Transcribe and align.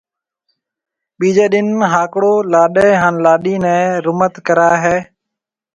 ٻيجيَ 1.17 1.45
ڏِن 1.51 1.67
ھاڪݪو 1.93 2.33
لاڏَي 2.51 2.89
ھان 3.01 3.15
لاڏِي 3.25 3.55
نيَ 3.63 3.77
رمت 4.05 4.33
ڪرائيَ 4.45 4.81
ھيََََ 4.83 4.95